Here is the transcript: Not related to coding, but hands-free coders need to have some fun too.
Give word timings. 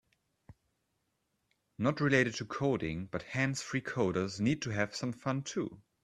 Not 1.77 2.01
related 2.01 2.33
to 2.37 2.45
coding, 2.45 3.05
but 3.05 3.21
hands-free 3.21 3.81
coders 3.83 4.39
need 4.39 4.63
to 4.63 4.71
have 4.71 4.95
some 4.95 5.13
fun 5.13 5.43
too. 5.43 5.83